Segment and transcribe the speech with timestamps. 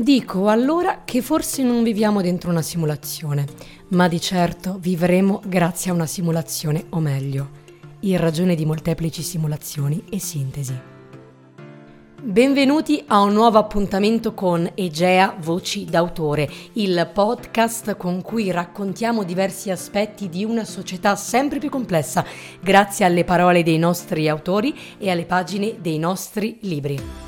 [0.00, 3.44] Dico allora che forse non viviamo dentro una simulazione,
[3.88, 7.48] ma di certo vivremo grazie a una simulazione, o meglio,
[8.00, 10.80] in ragione di molteplici simulazioni e sintesi.
[12.22, 19.72] Benvenuti a un nuovo appuntamento con Egea Voci d'autore, il podcast con cui raccontiamo diversi
[19.72, 22.24] aspetti di una società sempre più complessa
[22.60, 27.27] grazie alle parole dei nostri autori e alle pagine dei nostri libri.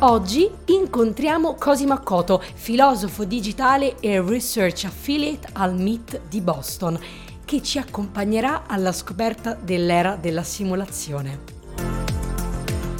[0.00, 6.96] Oggi incontriamo Cosimo Accoto, filosofo digitale e research affiliate al MIT di Boston,
[7.44, 11.56] che ci accompagnerà alla scoperta dell'era della simulazione.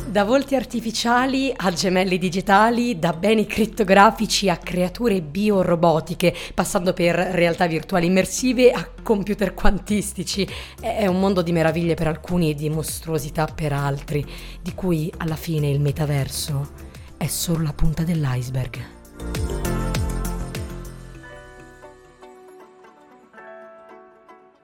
[0.08, 7.68] Da volti artificiali a gemelli digitali, da beni crittografici a creature biorobotiche, passando per realtà
[7.68, 10.48] virtuali immersive a computer quantistici,
[10.80, 14.26] è un mondo di meraviglie per alcuni e di mostruosità per altri,
[14.60, 16.86] di cui alla fine il metaverso
[17.18, 18.78] è solo la punta dell'iceberg.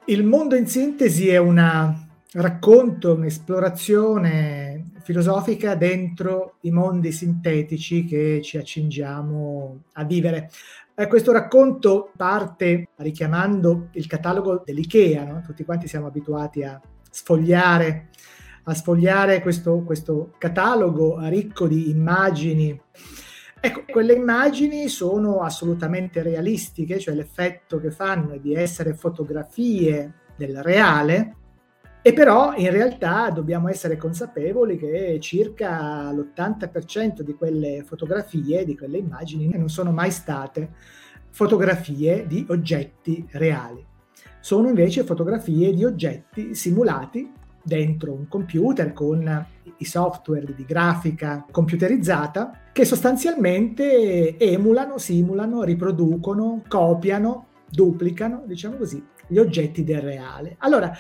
[0.07, 8.57] Il mondo in sintesi è una racconto, un'esplorazione filosofica dentro i mondi sintetici che ci
[8.57, 10.51] accingiamo a vivere.
[10.95, 15.43] Eh, questo racconto parte richiamando il catalogo dell'IKEA, no?
[15.45, 16.81] tutti quanti siamo abituati a
[17.11, 18.11] sfogliare,
[18.65, 22.81] a sfogliare questo, questo catalogo ricco di immagini.
[23.61, 30.63] Ecco, quelle immagini sono assolutamente realistiche, cioè l'effetto che fanno è di essere fotografie del
[30.63, 31.37] reale,
[32.07, 38.99] e però in realtà dobbiamo essere consapevoli che circa l'80% di quelle fotografie, di quelle
[38.99, 40.73] immagini, non sono mai state
[41.31, 43.83] fotografie di oggetti reali.
[44.41, 47.33] Sono invece fotografie di oggetti simulati
[47.65, 49.47] dentro un computer con
[49.79, 59.39] i software di grafica computerizzata che sostanzialmente emulano, simulano, riproducono, copiano, duplicano, diciamo così, gli
[59.39, 60.57] oggetti del reale.
[60.59, 60.97] Allora,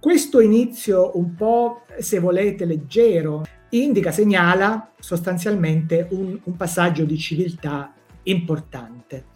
[0.00, 7.92] questo inizio un po', se volete, leggero, indica, segnala sostanzialmente un, un passaggio di civiltà
[8.24, 9.26] importante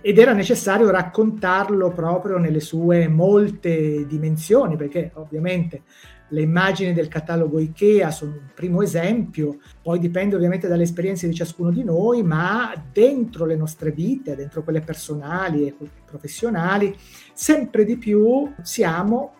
[0.00, 5.82] ed era necessario raccontarlo proprio nelle sue molte dimensioni, perché ovviamente
[6.28, 11.34] le immagini del catalogo IKEA sono un primo esempio, poi dipende ovviamente dalle esperienze di
[11.34, 16.96] ciascuno di noi, ma dentro le nostre vite, dentro quelle personali e professionali,
[17.32, 19.34] sempre di più siamo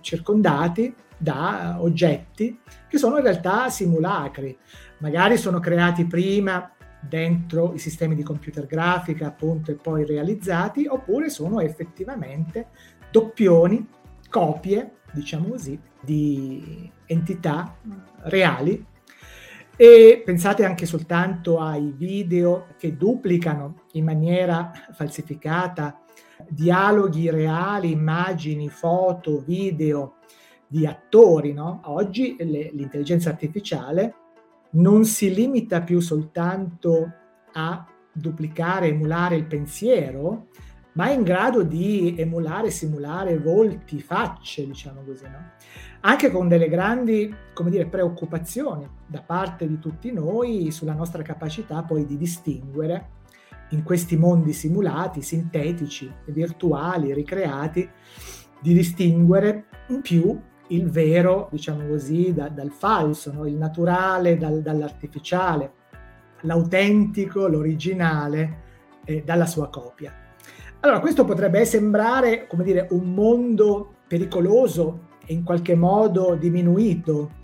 [0.00, 4.56] circondati da oggetti che sono in realtà simulacri.
[4.98, 11.30] Magari sono creati prima dentro i sistemi di computer grafica, appunto, e poi realizzati, oppure
[11.30, 12.68] sono effettivamente
[13.10, 13.86] doppioni,
[14.28, 17.76] copie, diciamo così, di entità
[18.24, 18.84] reali.
[19.74, 25.98] E pensate anche soltanto ai video che duplicano in maniera falsificata
[26.48, 30.16] dialoghi reali, immagini, foto, video
[30.66, 31.80] di attori, no?
[31.84, 34.14] Oggi le, l'intelligenza artificiale
[34.72, 37.12] non si limita più soltanto
[37.52, 40.48] a duplicare, emulare il pensiero,
[40.94, 45.52] ma è in grado di emulare, simulare volti, facce, diciamo così, no?
[46.00, 51.82] Anche con delle grandi, come dire, preoccupazioni da parte di tutti noi sulla nostra capacità
[51.82, 53.20] poi di distinguere
[53.70, 57.88] in questi mondi simulati, sintetici, virtuali, ricreati,
[58.60, 60.38] di distinguere in più
[60.68, 63.46] il vero, diciamo così, da, dal falso, no?
[63.46, 65.72] il naturale dal, dall'artificiale,
[66.42, 68.60] l'autentico, l'originale
[69.04, 70.21] eh, dalla sua copia.
[70.84, 77.34] Allora, questo potrebbe sembrare, come dire, un mondo pericoloso e in qualche modo diminuito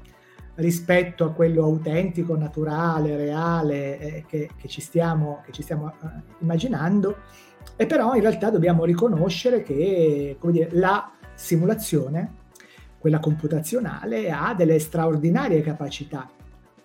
[0.56, 6.08] rispetto a quello autentico, naturale, reale eh, che, che, ci stiamo, che ci stiamo uh,
[6.40, 7.18] immaginando,
[7.76, 12.32] e però in realtà dobbiamo riconoscere che dire, la simulazione,
[12.98, 16.28] quella computazionale, ha delle straordinarie capacità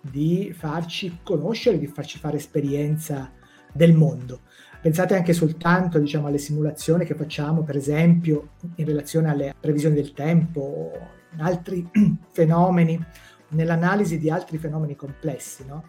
[0.00, 3.32] di farci conoscere, di farci fare esperienza
[3.72, 4.42] del mondo.
[4.84, 10.12] Pensate anche soltanto diciamo, alle simulazioni che facciamo, per esempio, in relazione alle previsioni del
[10.12, 10.92] tempo,
[11.32, 11.88] in altri
[12.32, 13.02] fenomeni
[13.52, 15.64] nell'analisi di altri fenomeni complessi.
[15.64, 15.88] No?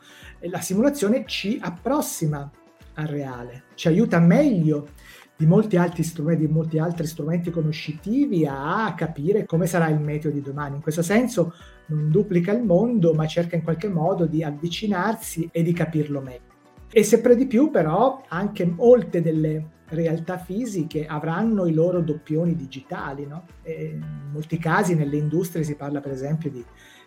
[0.50, 2.50] La simulazione ci approssima
[2.94, 4.88] al reale, ci aiuta meglio
[5.36, 10.78] di molti di molti altri strumenti conoscitivi a capire come sarà il meteo di domani.
[10.78, 11.54] In questo senso
[11.88, 16.55] non duplica il mondo, ma cerca in qualche modo di avvicinarsi e di capirlo meglio.
[16.92, 23.26] E sempre di più, però, anche molte delle realtà fisiche avranno i loro doppioni digitali.
[23.26, 23.46] No?
[23.66, 26.64] in molti casi nelle industrie si parla per esempio di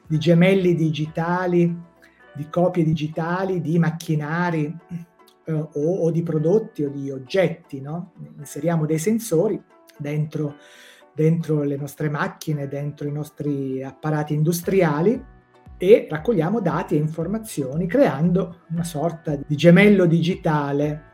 [0.08, 1.76] di gemelli digitali,
[2.32, 4.74] di copie digitali, di macchinari
[5.44, 8.12] eh, o, o, di prodotti o di oggetti, no?
[8.38, 9.62] inseriamo dei sensori
[9.98, 10.56] dentro,
[11.12, 15.36] dentro le nostre macchine, dentro i nostri apparati industriali
[15.78, 21.04] e raccogliamo dati e informazioni creando una sorta di gemello digitale,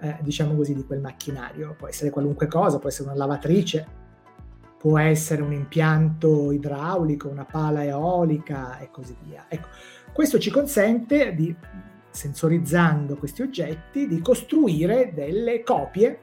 [0.00, 1.74] eh, diciamo così, di quel macchinario.
[1.76, 3.86] Può essere qualunque cosa, può essere una lavatrice,
[4.78, 9.44] può essere un impianto idraulico, una pala eolica e così via.
[9.48, 9.68] Ecco,
[10.12, 11.54] questo ci consente di,
[12.10, 16.20] sensorizzando questi oggetti, di costruire delle copie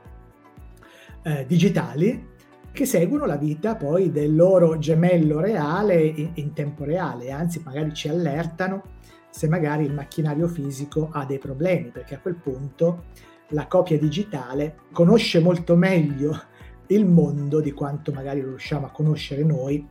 [1.21, 2.31] eh, digitali
[2.73, 7.93] che seguono la vita poi del loro gemello reale in, in tempo reale, anzi magari
[7.93, 8.81] ci allertano
[9.29, 13.05] se magari il macchinario fisico ha dei problemi, perché a quel punto
[13.49, 16.41] la copia digitale conosce molto meglio
[16.87, 19.87] il mondo di quanto magari lo riusciamo a conoscere noi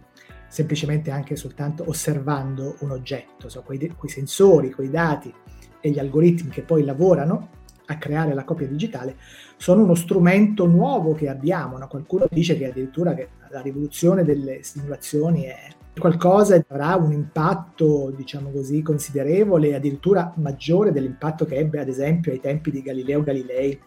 [0.49, 5.33] semplicemente anche soltanto osservando un oggetto, so, quei, quei sensori, quei dati
[5.81, 7.61] e gli algoritmi che poi lavorano
[7.93, 9.17] a creare la copia digitale
[9.57, 11.79] sono uno strumento nuovo che abbiamo.
[11.79, 11.87] No?
[11.87, 15.69] Qualcuno dice che addirittura che la rivoluzione delle simulazioni è
[15.99, 22.33] qualcosa che avrà un impatto, diciamo così, considerevole, addirittura maggiore dell'impatto che ebbe ad esempio
[22.33, 23.79] ai tempi di Galileo Galilei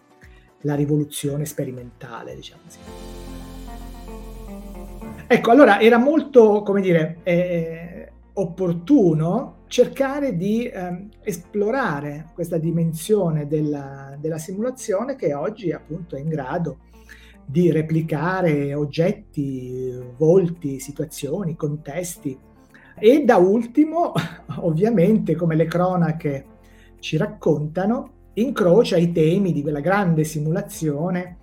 [0.60, 2.78] la rivoluzione sperimentale, diciamo così.
[5.28, 7.95] Ecco, allora era molto, come dire, eh,
[8.38, 16.28] opportuno cercare di eh, esplorare questa dimensione della, della, simulazione che oggi appunto è in
[16.28, 16.78] grado
[17.44, 22.36] di replicare oggetti, volti, situazioni, contesti.
[22.98, 24.12] E da ultimo,
[24.60, 26.44] ovviamente, come le cronache
[26.98, 31.38] ci raccontano, incrocia i temi di quella grande simulazione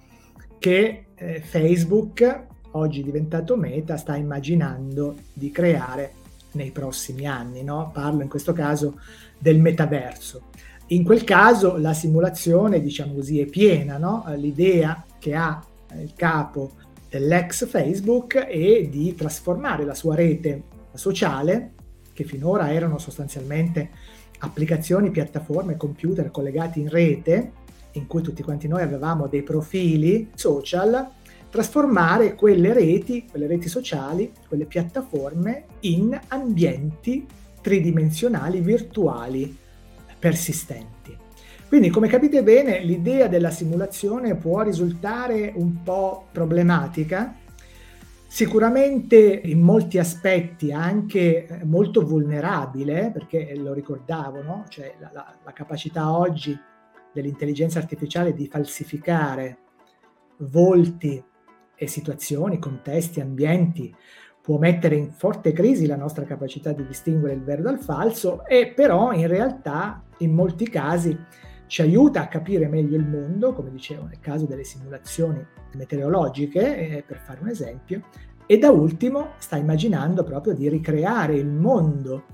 [0.60, 6.22] che eh, Facebook, oggi diventato Meta, sta immaginando di creare
[6.54, 7.64] nei prossimi anni.
[7.64, 7.92] No?
[7.94, 9.00] Parlo in questo caso
[9.38, 10.50] del metaverso.
[10.88, 14.26] In quel caso la simulazione, diciamo così, è piena, no?
[14.36, 15.64] l'idea che ha
[16.00, 16.72] il capo
[17.10, 20.64] dell'ex Facebook è di trasformare la sua rete
[20.94, 21.74] sociale,
[22.12, 23.90] che finora erano sostanzialmente
[24.40, 27.52] applicazioni, piattaforme, computer collegati in rete,
[27.94, 31.08] in cui tutti quanti noi avevamo dei profili social,
[31.54, 37.28] trasformare quelle reti, quelle reti sociali, quelle piattaforme in ambienti
[37.62, 39.56] tridimensionali virtuali
[40.18, 41.16] persistenti.
[41.68, 47.36] Quindi, come capite bene, l'idea della simulazione può risultare un po' problematica,
[48.34, 54.66] Sicuramente in molti aspetti anche eh, molto vulnerabile, perché lo ricordavo, no?
[54.70, 56.58] cioè la, la, la capacità oggi
[57.14, 59.60] dell'intelligenza artificiale di falsificare
[60.38, 61.24] volti
[61.76, 63.94] e situazioni, contesti, ambienti,
[64.42, 68.74] può mettere in forte crisi la nostra capacità di distinguere il vero dal falso e
[68.76, 71.18] però in realtà in molti casi
[71.68, 75.44] ci aiuta a capire meglio il mondo, come dicevo nel caso delle simulazioni
[75.76, 78.04] meteorologiche, eh, per fare un esempio,
[78.46, 82.26] e da ultimo sta immaginando proprio di ricreare il mondo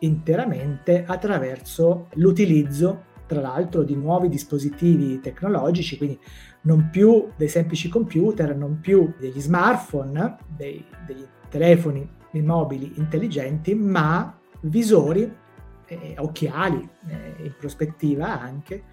[0.00, 6.18] interamente attraverso l'utilizzo, tra l'altro, di nuovi dispositivi tecnologici, quindi
[6.62, 14.36] non più dei semplici computer, non più degli smartphone, dei, degli telefoni mobili intelligenti, ma
[14.62, 15.30] visori,
[15.86, 18.84] eh, occhiali eh, in prospettiva anche,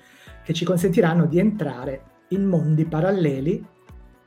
[0.43, 3.73] che ci consentiranno di entrare in mondi paralleli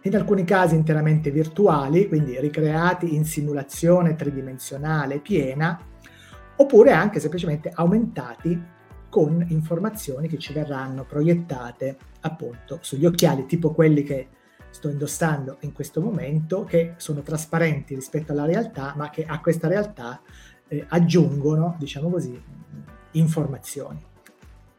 [0.03, 5.79] in alcuni casi interamente virtuali, quindi ricreati in simulazione tridimensionale piena,
[6.57, 8.77] oppure anche semplicemente aumentati
[9.19, 14.29] con informazioni che ci verranno proiettate appunto sugli occhiali, tipo quelli che
[14.71, 19.67] sto indossando in questo momento, che sono trasparenti rispetto alla realtà, ma che a questa
[19.67, 20.21] realtà
[20.69, 22.41] eh, aggiungono, diciamo così,
[23.13, 24.01] informazioni.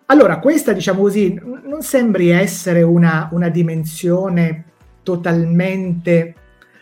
[0.05, 4.63] Allora, questa, diciamo così, non sembri essere una, una dimensione
[5.03, 6.33] totalmente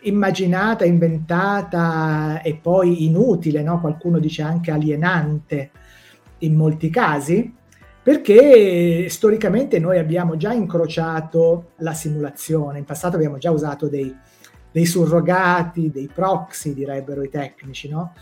[0.01, 3.79] immaginata, inventata e poi inutile, no?
[3.79, 5.71] qualcuno dice anche alienante
[6.39, 7.53] in molti casi,
[8.03, 14.15] perché storicamente noi abbiamo già incrociato la simulazione, in passato abbiamo già usato dei,
[14.71, 18.13] dei surrogati, dei proxy direbbero i tecnici, no?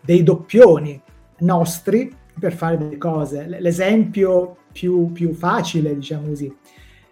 [0.00, 1.00] dei doppioni
[1.38, 3.46] nostri per fare delle cose.
[3.46, 6.54] L'esempio più, più facile, diciamo così,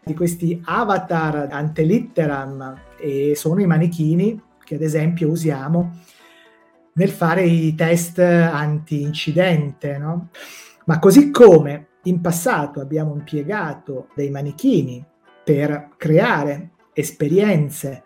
[0.05, 5.99] di questi avatar ante litteram e sono i manichini che ad esempio usiamo
[6.95, 10.29] nel fare i test anti-incidente, no?
[10.87, 15.05] Ma così come in passato abbiamo impiegato dei manichini
[15.45, 18.05] per creare esperienze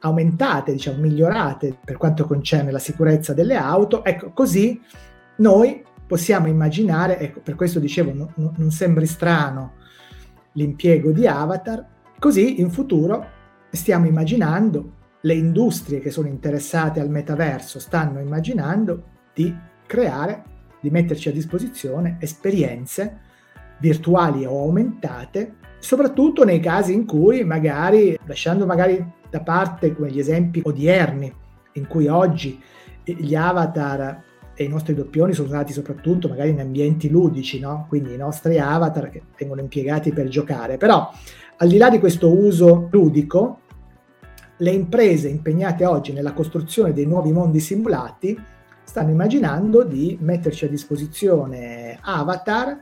[0.00, 4.80] aumentate, diciamo migliorate per quanto concerne la sicurezza delle auto, ecco così
[5.36, 9.74] noi possiamo immaginare, ecco per questo dicevo no, no, non sembri strano
[10.52, 11.86] l'impiego di avatar,
[12.18, 13.26] così in futuro
[13.70, 19.02] stiamo immaginando, le industrie che sono interessate al metaverso stanno immaginando
[19.34, 19.54] di
[19.86, 20.44] creare,
[20.80, 23.20] di metterci a disposizione esperienze
[23.78, 30.60] virtuali o aumentate, soprattutto nei casi in cui magari, lasciando magari da parte quegli esempi
[30.64, 31.32] odierni,
[31.72, 32.60] in cui oggi
[33.04, 34.22] gli avatar
[34.54, 37.86] e i nostri doppioni sono usati soprattutto magari in ambienti ludici, no?
[37.88, 40.76] quindi i nostri avatar che vengono impiegati per giocare.
[40.76, 41.10] Però
[41.56, 43.60] al di là di questo uso ludico,
[44.62, 48.40] le imprese impegnate oggi nella costruzione dei nuovi mondi simulati
[48.84, 52.80] stanno immaginando di metterci a disposizione avatar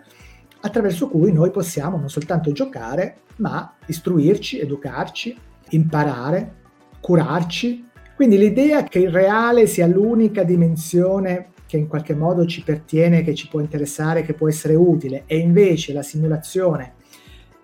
[0.61, 5.35] attraverso cui noi possiamo non soltanto giocare, ma istruirci, educarci,
[5.71, 6.57] imparare,
[7.01, 7.89] curarci.
[8.15, 13.35] Quindi l'idea che il reale sia l'unica dimensione che in qualche modo ci pertiene, che
[13.35, 16.95] ci può interessare, che può essere utile, e invece la simulazione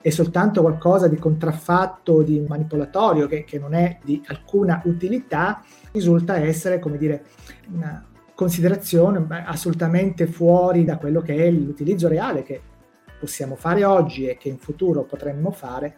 [0.06, 6.36] è soltanto qualcosa di contraffatto, di manipolatorio, che, che non è di alcuna utilità, risulta
[6.36, 7.24] essere, come dire,
[7.72, 12.60] una considerazione assolutamente fuori da quello che è l'utilizzo reale che
[13.18, 15.96] possiamo fare oggi e che in futuro potremmo fare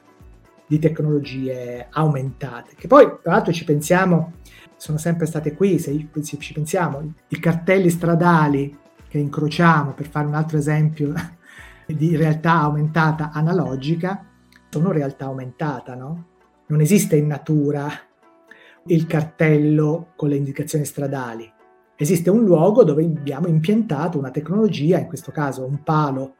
[0.66, 2.76] di tecnologie aumentate.
[2.76, 4.32] Che poi, tra l'altro, ci pensiamo,
[4.78, 8.74] sono sempre state qui, se ci pensiamo, i cartelli stradali
[9.06, 11.12] che incrociamo, per fare un altro esempio
[11.94, 14.26] di realtà aumentata analogica
[14.68, 16.26] sono realtà aumentata, no?
[16.66, 17.90] Non esiste in natura
[18.86, 21.50] il cartello con le indicazioni stradali.
[21.96, 26.36] Esiste un luogo dove abbiamo impiantato una tecnologia, in questo caso un palo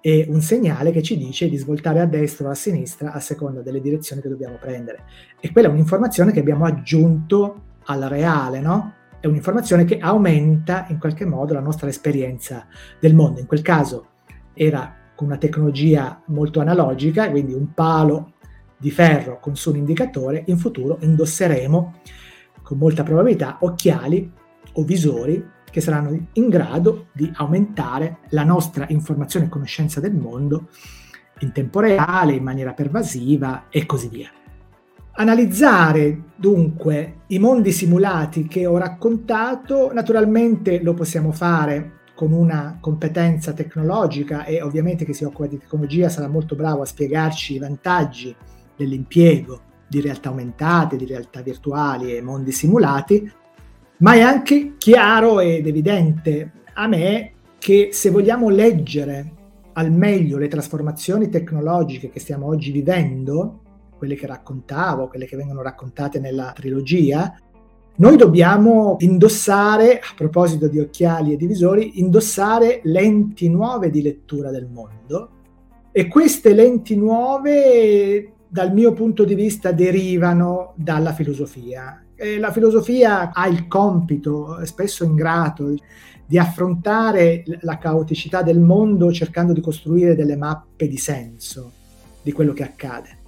[0.00, 3.62] e un segnale che ci dice di svoltare a destra o a sinistra a seconda
[3.62, 5.04] delle direzioni che dobbiamo prendere.
[5.40, 8.94] E quella è un'informazione che abbiamo aggiunto al reale, no?
[9.20, 12.66] È un'informazione che aumenta in qualche modo la nostra esperienza
[13.00, 13.40] del mondo.
[13.40, 14.11] In quel caso
[14.54, 18.32] era con una tecnologia molto analogica, quindi un palo
[18.76, 21.94] di ferro con su un indicatore, in futuro indosseremo
[22.62, 24.30] con molta probabilità occhiali
[24.72, 30.68] o visori che saranno in grado di aumentare la nostra informazione e conoscenza del mondo
[31.40, 34.30] in tempo reale, in maniera pervasiva e così via.
[35.14, 43.52] Analizzare dunque i mondi simulati che ho raccontato, naturalmente lo possiamo fare con una competenza
[43.52, 48.34] tecnologica e ovviamente chi si occupa di tecnologia sarà molto bravo a spiegarci i vantaggi
[48.76, 53.30] dell'impiego di realtà aumentate, di realtà virtuali e mondi simulati,
[53.98, 59.32] ma è anche chiaro ed evidente a me che se vogliamo leggere
[59.74, 63.60] al meglio le trasformazioni tecnologiche che stiamo oggi vivendo,
[63.96, 67.34] quelle che raccontavo, quelle che vengono raccontate nella trilogia,
[67.94, 74.50] noi dobbiamo indossare, a proposito di occhiali e di visori, indossare lenti nuove di lettura
[74.50, 75.28] del mondo
[75.92, 82.02] e queste lenti nuove, dal mio punto di vista, derivano dalla filosofia.
[82.14, 85.74] E la filosofia ha il compito, spesso ingrato,
[86.24, 91.72] di affrontare la caoticità del mondo cercando di costruire delle mappe di senso
[92.22, 93.21] di quello che accade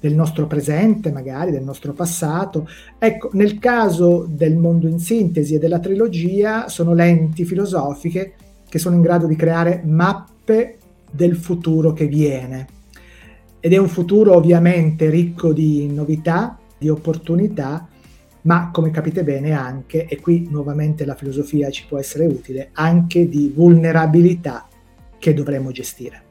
[0.00, 2.66] del nostro presente, magari del nostro passato.
[2.98, 8.34] Ecco, nel caso del mondo in sintesi e della trilogia sono lenti filosofiche
[8.68, 10.78] che sono in grado di creare mappe
[11.10, 12.66] del futuro che viene.
[13.60, 17.86] Ed è un futuro ovviamente ricco di novità, di opportunità,
[18.42, 23.28] ma come capite bene anche, e qui nuovamente la filosofia ci può essere utile, anche
[23.28, 24.66] di vulnerabilità
[25.18, 26.22] che dovremo gestire.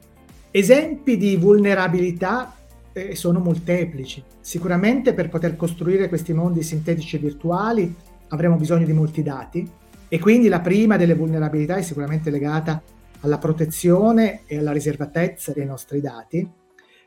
[0.50, 2.56] Esempi di vulnerabilità
[2.92, 4.22] eh, sono molteplici.
[4.40, 7.94] Sicuramente per poter costruire questi mondi sintetici e virtuali
[8.28, 9.68] avremo bisogno di molti dati
[10.08, 12.82] e quindi la prima delle vulnerabilità è sicuramente legata
[13.20, 16.48] alla protezione e alla riservatezza dei nostri dati.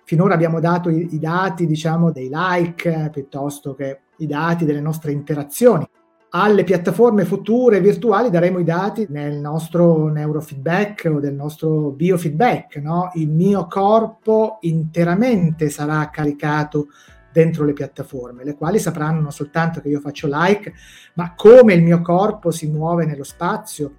[0.06, 5.12] Finora abbiamo dato i, i dati, diciamo, dei like piuttosto che i dati delle nostre
[5.12, 5.88] interazioni
[6.36, 12.78] alle piattaforme future virtuali daremo i dati nel nostro neurofeedback o del nostro biofeedback.
[12.78, 13.12] No?
[13.14, 16.88] Il mio corpo interamente sarà caricato
[17.32, 20.74] dentro le piattaforme, le quali sapranno non soltanto che io faccio like,
[21.16, 23.96] ma come il mio corpo si muove nello spazio,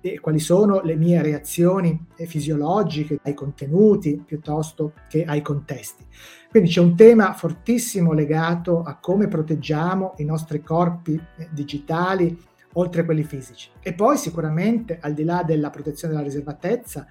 [0.00, 6.04] e quali sono le mie reazioni fisiologiche ai contenuti piuttosto che ai contesti.
[6.48, 12.36] Quindi c'è un tema fortissimo legato a come proteggiamo i nostri corpi eh, digitali
[12.74, 13.70] oltre a quelli fisici.
[13.80, 17.06] E poi sicuramente, al di là della protezione della riservatezza,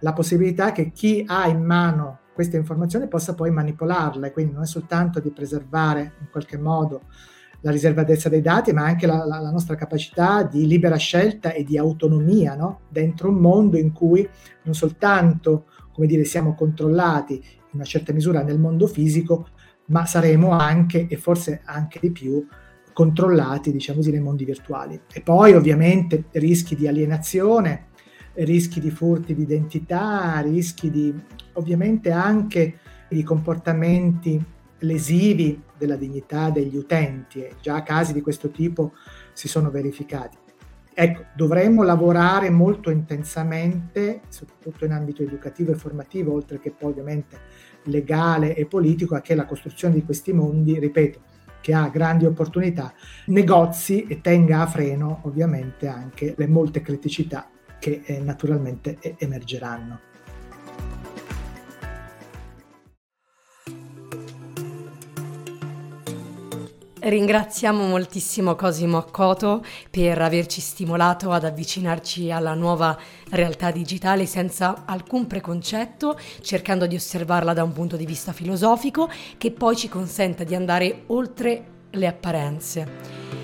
[0.00, 4.66] la possibilità che chi ha in mano queste informazioni possa poi manipolarle, quindi non è
[4.66, 7.02] soltanto di preservare in qualche modo
[7.62, 11.62] la riservatezza dei dati, ma anche la, la, la nostra capacità di libera scelta e
[11.62, 12.80] di autonomia no?
[12.88, 14.26] dentro un mondo in cui
[14.62, 15.66] non soltanto
[16.00, 19.48] come dire, siamo controllati in una certa misura nel mondo fisico,
[19.86, 22.46] ma saremo anche, e forse anche di più,
[22.94, 24.98] controllati, diciamo così, nei mondi virtuali.
[25.12, 27.88] E poi ovviamente rischi di alienazione,
[28.34, 31.14] rischi di furti di identità, rischi di
[31.54, 34.42] ovviamente anche di comportamenti
[34.80, 38.92] lesivi della dignità degli utenti e già casi di questo tipo
[39.32, 40.36] si sono verificati.
[40.92, 47.38] Ecco, dovremmo lavorare molto intensamente, soprattutto in ambito educativo e formativo, oltre che poi ovviamente
[47.84, 51.20] legale e politico, a che la costruzione di questi mondi, ripeto,
[51.60, 52.92] che ha grandi opportunità,
[53.26, 60.09] negozi e tenga a freno ovviamente anche le molte criticità che eh, naturalmente emergeranno.
[67.02, 72.94] Ringraziamo moltissimo Cosimo Accoto per averci stimolato ad avvicinarci alla nuova
[73.30, 79.50] realtà digitale senza alcun preconcetto, cercando di osservarla da un punto di vista filosofico che
[79.50, 83.39] poi ci consenta di andare oltre le apparenze.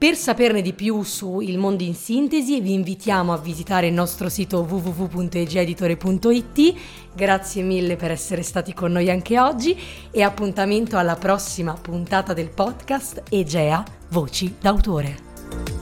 [0.00, 4.30] Per saperne di più su Il Mondo in Sintesi vi invitiamo a visitare il nostro
[4.30, 6.74] sito www.egeeditore.it.
[7.14, 9.78] Grazie mille per essere stati con noi anche oggi
[10.10, 15.79] e appuntamento alla prossima puntata del podcast Egea Voci d'autore.